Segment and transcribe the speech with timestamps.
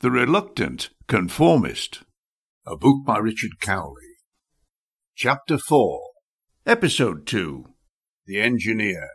[0.00, 2.02] The Reluctant Conformist.
[2.66, 4.18] A book by Richard Cowley.
[5.14, 6.02] Chapter 4.
[6.66, 7.64] Episode 2.
[8.26, 9.08] The Engineer.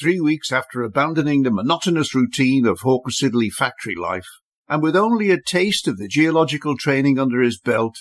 [0.00, 4.24] Three weeks after abandoning the monotonous routine of Hawker Siddeley factory life,
[4.66, 7.98] and with only a taste of the geological training under his belt,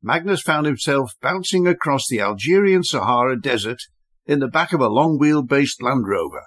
[0.00, 3.82] Magnus found himself bouncing across the Algerian Sahara Desert
[4.26, 6.44] in the back of a long wheel-based Land Rover.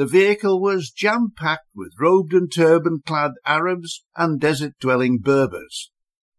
[0.00, 5.90] The vehicle was jam-packed with robed and turban-clad Arabs and desert-dwelling Berbers.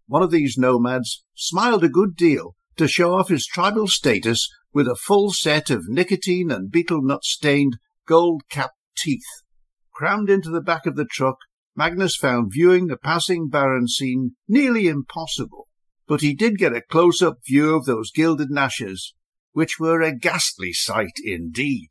[0.08, 4.88] One of these nomads smiled a good deal to show off his tribal status with
[4.88, 7.78] a full set of nicotine and betel nut-stained
[8.08, 9.30] gold-capped teeth.
[9.94, 11.38] Crammed into the back of the truck,
[11.76, 15.68] Magnus found viewing the passing barren scene nearly impossible,
[16.08, 19.14] but he did get a close-up view of those gilded gnashes,
[19.52, 21.90] which were a ghastly sight indeed.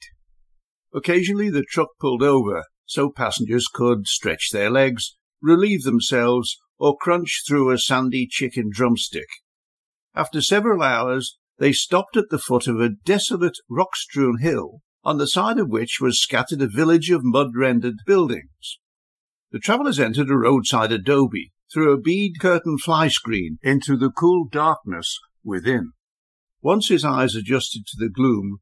[0.93, 7.43] Occasionally the truck pulled over so passengers could stretch their legs, relieve themselves, or crunch
[7.47, 9.29] through a sandy chicken drumstick.
[10.15, 15.27] After several hours, they stopped at the foot of a desolate rock-strewn hill, on the
[15.27, 18.79] side of which was scattered a village of mud-rendered buildings.
[19.53, 25.19] The travellers entered a roadside adobe through a bead-curtain fly screen into the cool darkness
[25.45, 25.93] within.
[26.61, 28.59] Once his eyes adjusted to the gloom,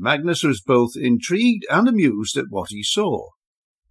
[0.00, 3.28] Magnus was both intrigued and amused at what he saw.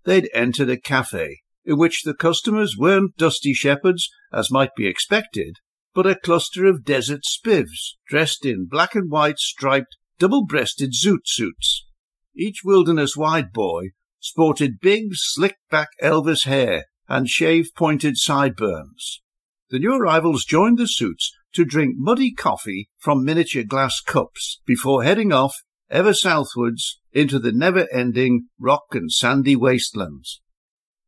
[0.05, 5.57] They'd entered a cafe, in which the customers weren't dusty shepherds, as might be expected,
[5.93, 11.85] but a cluster of desert spivs, dressed in black and white striped, double-breasted zoot suits.
[12.35, 19.21] Each wilderness-wide boy sported big, slick-back Elvis hair and shave-pointed sideburns.
[19.69, 25.03] The new arrivals joined the suits to drink muddy coffee from miniature glass cups before
[25.03, 25.55] heading off
[25.89, 30.41] ever southwards into the never-ending rock and sandy wastelands.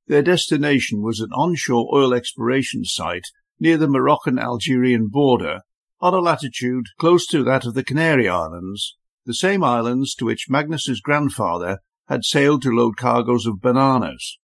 [0.08, 3.28] Their destination was an onshore oil exploration site
[3.60, 5.60] near the Moroccan-Algerian border
[6.00, 10.50] on a latitude close to that of the Canary Islands, the same islands to which
[10.50, 14.40] Magnus's grandfather had sailed to load cargoes of bananas.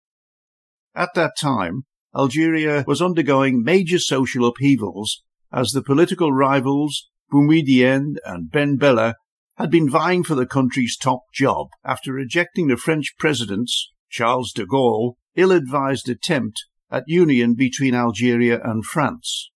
[0.93, 1.85] At that time,
[2.15, 9.15] Algeria was undergoing major social upheavals as the political rivals Boumedienne and Ben Bella
[9.57, 14.65] had been vying for the country's top job after rejecting the French president's, Charles de
[14.65, 19.49] Gaulle, ill-advised attempt at union between Algeria and France.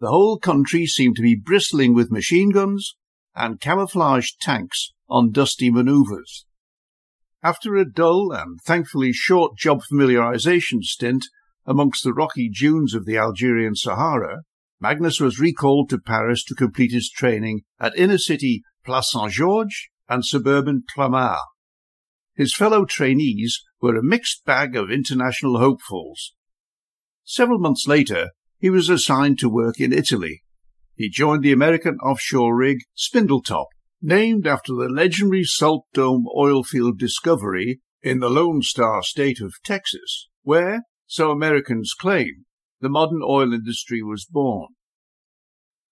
[0.00, 2.96] The whole country seemed to be bristling with machine guns
[3.34, 6.46] and camouflaged tanks on dusty manoeuvres.
[7.42, 11.26] After a dull and thankfully short job familiarization stint
[11.66, 14.42] amongst the rocky dunes of the Algerian Sahara,
[14.80, 19.88] Magnus was recalled to Paris to complete his training at inner city Place Saint Georges,
[20.08, 21.38] and suburban Clamart.
[22.34, 26.34] His fellow trainees were a mixed bag of international hopefuls.
[27.24, 30.42] Several months later, he was assigned to work in Italy.
[30.96, 33.66] He joined the American offshore rig Spindletop,
[34.02, 39.54] named after the legendary Salt Dome oil field discovery in the Lone Star state of
[39.64, 42.46] Texas, where, so Americans claim,
[42.80, 44.68] the modern oil industry was born.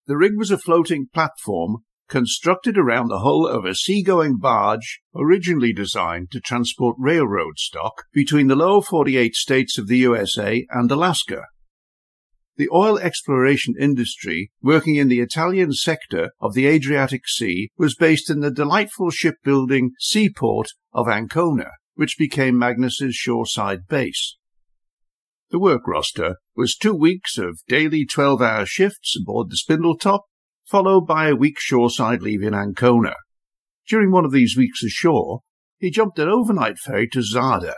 [0.06, 5.72] The rig was a floating platform constructed around the hull of a seagoing barge originally
[5.72, 11.44] designed to transport railroad stock between the lower 48 states of the USA and Alaska.
[12.56, 18.28] The oil exploration industry working in the Italian sector of the Adriatic Sea was based
[18.30, 24.36] in the delightful shipbuilding seaport of Ancona, which became Magnus's shoreside base.
[25.50, 30.22] The work roster was two weeks of daily 12 hour shifts aboard the Spindletop
[30.68, 33.14] followed by a week shoreside leave in Ancona.
[33.88, 35.40] During one of these weeks ashore,
[35.78, 37.74] he jumped an overnight ferry to Zadar,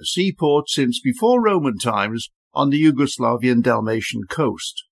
[0.00, 4.84] a seaport since before Roman times on the Yugoslavian Dalmatian coast.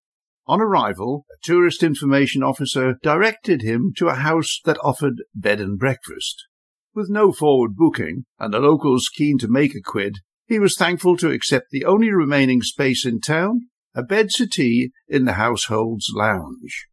[0.49, 5.79] On arrival, a tourist information officer directed him to a house that offered bed and
[5.79, 6.47] breakfast.
[6.95, 11.17] With no forward booking, and the locals keen to make a quid, he was thankful
[11.19, 16.87] to accept the only remaining space in town, a bed settee in the household's lounge.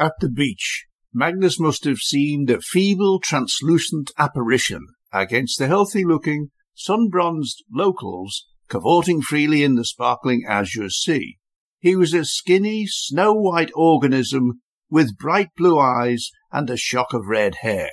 [0.00, 7.62] At the beach, Magnus must have seemed a feeble, translucent apparition against the healthy-looking, sun-bronzed
[7.70, 11.36] locals cavorting freely in the sparkling azure sea.
[11.80, 17.56] He was a skinny, snow-white organism with bright blue eyes and a shock of red
[17.56, 17.90] hair,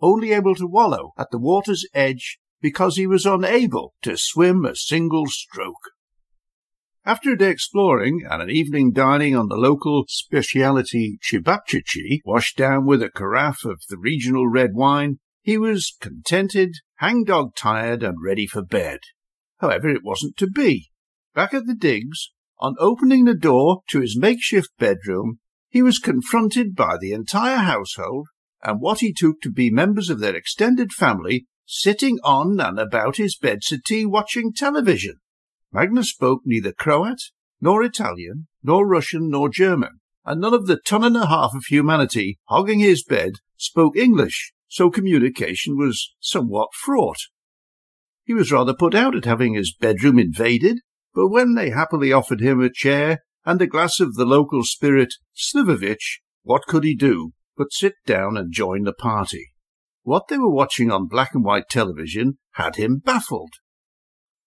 [0.00, 4.74] only able to wallow at the water's edge because he was unable to swim a
[4.74, 5.92] single stroke.
[7.06, 12.86] After a day exploring and an evening dining on the local speciality ćevapčići, washed down
[12.86, 16.70] with a carafe of the regional red wine, he was contented,
[17.02, 19.00] hangdog tired, and ready for bed.
[19.58, 20.88] However, it wasn't to be.
[21.34, 26.74] Back at the digs, on opening the door to his makeshift bedroom, he was confronted
[26.74, 28.28] by the entire household
[28.62, 33.16] and what he took to be members of their extended family sitting on and about
[33.18, 35.16] his bed settee watching television.
[35.74, 37.18] Magnus spoke neither Croat,
[37.60, 41.64] nor Italian, nor Russian, nor German, and none of the ton and a half of
[41.64, 47.18] humanity hogging his bed spoke English, so communication was somewhat fraught.
[48.22, 50.78] He was rather put out at having his bedroom invaded,
[51.12, 55.14] but when they happily offered him a chair and a glass of the local spirit,
[55.34, 59.48] Slivovitch, what could he do but sit down and join the party?
[60.02, 63.54] What they were watching on black and white television had him baffled.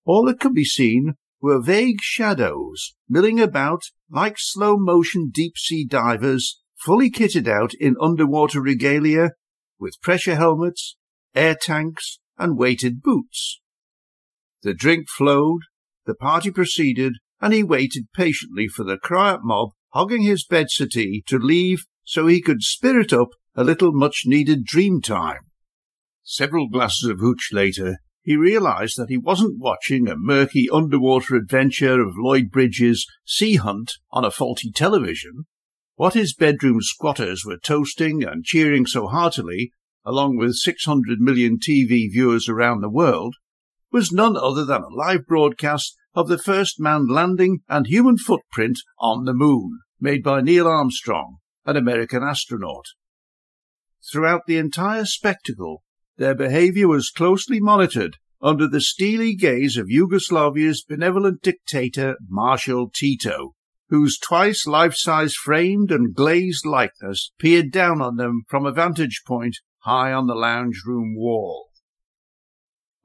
[0.07, 5.85] All that could be seen were vague shadows milling about like slow motion deep sea
[5.85, 9.31] divers, fully kitted out in underwater regalia,
[9.77, 10.95] with pressure helmets,
[11.35, 13.59] air tanks, and weighted boots.
[14.63, 15.63] The drink flowed,
[16.05, 21.21] the party proceeded, and he waited patiently for the Croat mob hogging his bed settee
[21.27, 25.41] to leave so he could spirit up a little much needed dream time.
[26.23, 32.01] Several glasses of hooch later, he realized that he wasn't watching a murky underwater adventure
[32.01, 35.45] of Lloyd Bridges' Sea Hunt on a faulty television.
[35.95, 39.71] What his bedroom squatters were toasting and cheering so heartily,
[40.03, 43.35] along with 600 million TV viewers around the world,
[43.93, 48.77] was none other than a live broadcast of the first manned landing and human footprint
[48.99, 52.87] on the moon, made by Neil Armstrong, an American astronaut.
[54.11, 55.81] Throughout the entire spectacle,
[56.17, 63.55] their behavior was closely monitored under the steely gaze of Yugoslavia's benevolent dictator Marshal Tito,
[63.89, 69.57] whose twice life-size framed and glazed likeness peered down on them from a vantage point
[69.79, 71.69] high on the lounge room wall.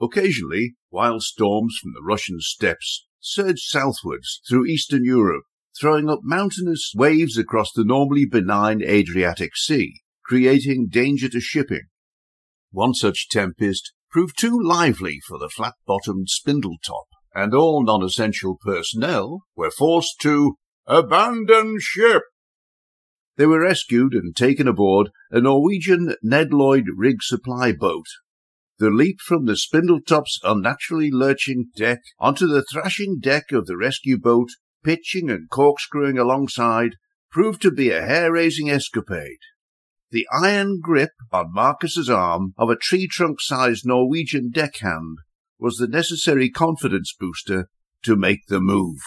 [0.00, 5.44] Occasionally, wild storms from the Russian steppes surged southwards through Eastern Europe,
[5.80, 11.86] throwing up mountainous waves across the normally benign Adriatic Sea, creating danger to shipping.
[12.72, 19.70] One such tempest proved too lively for the flat-bottomed Spindletop, and all non-essential personnel were
[19.70, 22.22] forced to abandon ship.
[23.36, 28.06] They were rescued and taken aboard a Norwegian Nedlloyd rig supply boat
[28.82, 34.18] the leap from the Spindletop's unnaturally lurching deck onto the thrashing deck of the rescue
[34.18, 34.48] boat,
[34.82, 36.96] pitching and corkscrewing alongside,
[37.30, 39.38] proved to be a hair-raising escapade.
[40.12, 45.16] The iron grip on Marcus's arm of a tree-trunk-sized Norwegian deckhand
[45.58, 47.70] was the necessary confidence booster
[48.04, 48.98] to make the move.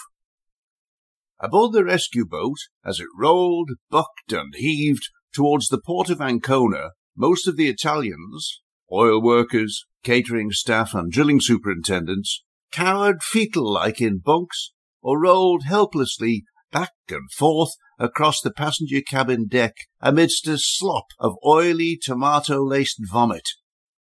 [1.39, 6.89] Aboard the rescue boat, as it rolled, bucked, and heaved towards the port of Ancona,
[7.15, 14.17] most of the Italians, oil workers, catering staff, and drilling superintendents cowered fetal like in
[14.17, 14.71] bunks
[15.03, 21.37] or rolled helplessly back and forth across the passenger cabin deck amidst a slop of
[21.45, 23.47] oily tomato laced vomit.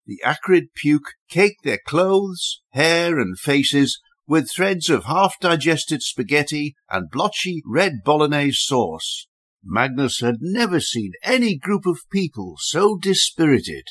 [0.04, 6.74] The acrid puke caked their clothes, hair, and faces with threads of half digested spaghetti
[6.90, 9.26] and blotchy red bolognese sauce.
[9.64, 13.84] Magnus had never seen any group of people so dispirited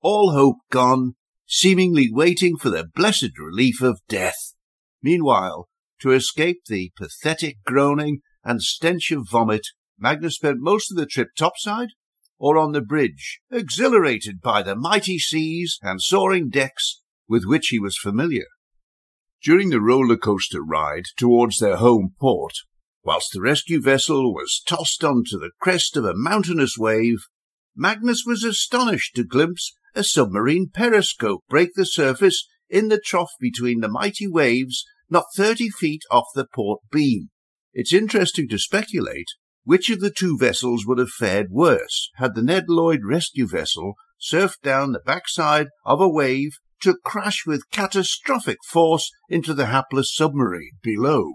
[0.00, 1.14] all hope gone,
[1.46, 4.54] seemingly waiting for the blessed relief of death.
[5.02, 5.68] Meanwhile,
[6.00, 9.66] to escape the pathetic groaning and stench of vomit,
[9.98, 11.90] Magnus spent most of the trip topside
[12.38, 17.78] or on the bridge, exhilarated by the mighty seas and soaring decks with which he
[17.78, 18.46] was familiar.
[19.42, 22.54] During the roller coaster ride towards their home port,
[23.02, 27.26] whilst the rescue vessel was tossed onto the crest of a mountainous wave,
[27.76, 33.80] Magnus was astonished to glimpse a submarine periscope break the surface in the trough between
[33.80, 34.84] the mighty waves
[35.14, 37.30] not thirty feet off the port beam.
[37.72, 39.28] It's interesting to speculate
[39.64, 44.60] which of the two vessels would have fared worse had the Nedlloyd rescue vessel surfed
[44.62, 50.72] down the backside of a wave to crash with catastrophic force into the hapless submarine
[50.82, 51.32] below.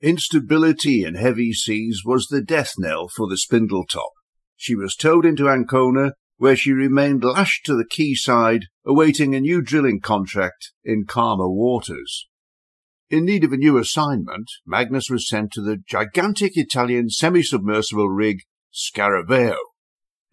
[0.00, 4.12] Instability in heavy seas was the death knell for the Spindletop.
[4.56, 9.60] She was towed into Ancona where she remained lashed to the quayside, awaiting a new
[9.60, 12.26] drilling contract in calmer waters.
[13.10, 18.38] In need of a new assignment, Magnus was sent to the gigantic Italian semi-submersible rig
[18.72, 19.56] Scarabeo.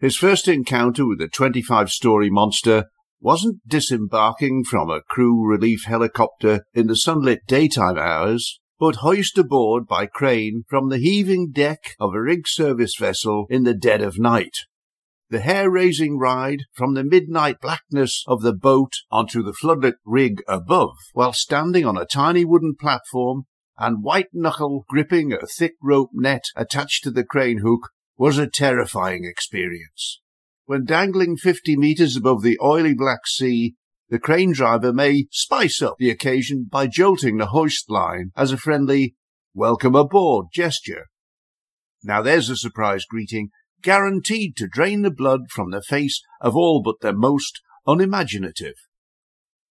[0.00, 2.86] His first encounter with the 25-story monster
[3.20, 9.86] wasn't disembarking from a crew relief helicopter in the sunlit daytime hours, but hoist aboard
[9.86, 14.18] by crane from the heaving deck of a rig service vessel in the dead of
[14.18, 14.56] night.
[15.30, 20.96] The hair-raising ride from the midnight blackness of the boat onto the floodlit rig above,
[21.12, 23.44] while standing on a tiny wooden platform
[23.76, 29.24] and white-knuckle gripping a thick rope net attached to the crane hook, was a terrifying
[29.24, 30.20] experience.
[30.64, 33.74] When dangling fifty metres above the oily Black Sea,
[34.08, 38.56] the crane driver may spice up the occasion by jolting the hoist line as a
[38.56, 39.14] friendly
[39.54, 41.06] welcome aboard gesture.
[42.02, 43.50] Now there's a surprise greeting
[43.82, 48.74] guaranteed to drain the blood from the face of all but the most unimaginative.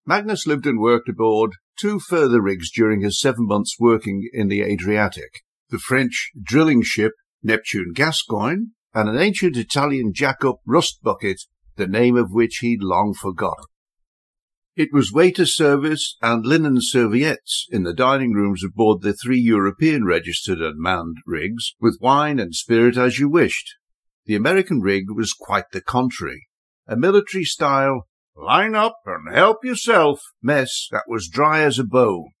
[0.06, 4.62] Magnus lived and worked aboard two further rigs during his seven months working in the
[4.62, 7.12] Adriatic, the French drilling ship
[7.42, 11.42] Neptune Gascoigne, and an ancient Italian jack-up rust bucket,
[11.76, 13.66] the name of which he'd long forgotten.
[14.74, 20.04] It was waiter service and linen serviettes in the dining rooms aboard the three European
[20.04, 23.74] registered and manned rigs, with wine and spirit as you wished,
[24.28, 26.46] the American rig was quite the contrary.
[26.86, 28.06] A military style,
[28.36, 32.32] line up and help yourself mess that was dry as a bone.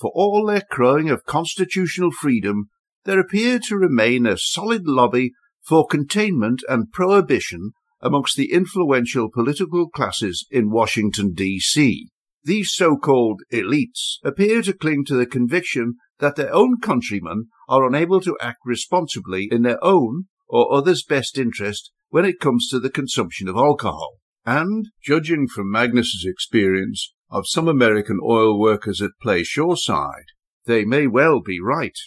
[0.00, 2.70] For all their crowing of constitutional freedom,
[3.04, 9.90] there appeared to remain a solid lobby for containment and prohibition amongst the influential political
[9.90, 12.08] classes in Washington, D.C.
[12.42, 18.22] These so-called elites appear to cling to the conviction that their own countrymen are unable
[18.22, 22.90] to act responsibly in their own or others' best interest when it comes to the
[22.90, 24.18] consumption of alcohol.
[24.46, 30.26] And, judging from Magnus's experience of some American oil workers at play shoreside,
[30.66, 31.98] they may well be right.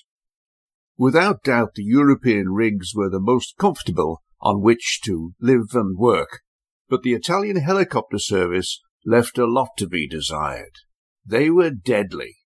[0.97, 6.41] Without doubt, the European rigs were the most comfortable on which to live and work,
[6.89, 10.73] but the Italian helicopter service left a lot to be desired.
[11.25, 12.37] They were deadly.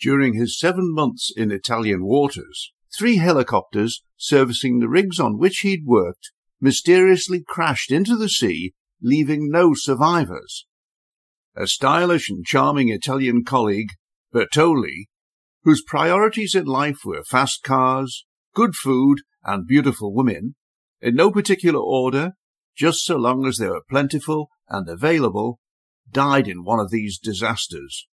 [0.00, 5.86] During his seven months in Italian waters, three helicopters servicing the rigs on which he'd
[5.86, 10.66] worked mysteriously crashed into the sea, leaving no survivors.
[11.56, 13.90] A stylish and charming Italian colleague,
[14.34, 15.06] Bertoli,
[15.62, 18.24] whose priorities in life were fast cars,
[18.54, 20.56] good food, and beautiful women,
[21.00, 22.32] in no particular order,
[22.76, 25.60] just so long as they were plentiful and available,
[26.10, 28.08] died in one of these disasters.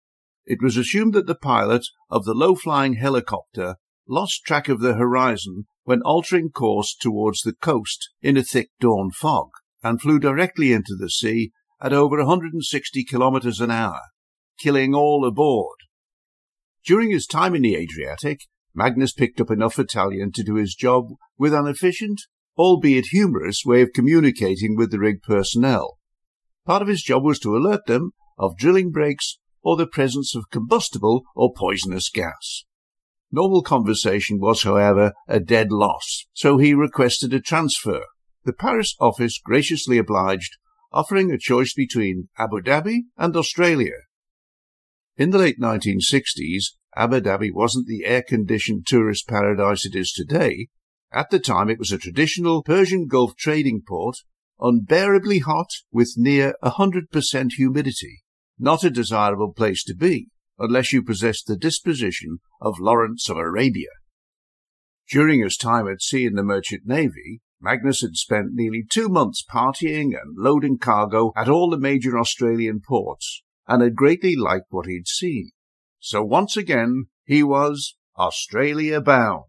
[0.44, 3.76] It was assumed that the pilot of the low-flying helicopter
[4.08, 9.10] lost track of the horizon when altering course towards the coast in a thick dawn
[9.10, 9.50] fog,
[9.82, 14.00] and flew directly into the sea at over 160 kilometers an hour,
[14.58, 15.76] killing all aboard.
[16.84, 18.40] During his time in the Adriatic,
[18.74, 21.08] Magnus picked up enough Italian to do his job
[21.38, 22.22] with an efficient,
[22.56, 25.98] albeit humorous, way of communicating with the rig personnel.
[26.66, 30.50] Part of his job was to alert them of drilling breaks or the presence of
[30.50, 32.64] combustible or poisonous gas.
[33.34, 38.04] Normal conversation was, however, a dead loss, so he requested a transfer.
[38.44, 40.56] The Paris office graciously obliged,
[40.92, 43.96] offering a choice between Abu Dhabi and Australia.
[45.16, 50.68] In the late 1960s, Abu Dhabi wasn't the air-conditioned tourist paradise it is today.
[51.10, 54.18] At the time, it was a traditional Persian Gulf trading port,
[54.60, 58.22] unbearably hot with near 100% humidity.
[58.60, 63.88] Not a desirable place to be unless you possess the disposition of Lawrence of Arabia.
[65.10, 69.42] During his time at sea in the Merchant Navy, Magnus had spent nearly two months
[69.42, 74.86] partying and loading cargo at all the major Australian ports, and had greatly liked what
[74.86, 75.50] he'd seen.
[75.98, 79.44] So once again, he was Australia bound.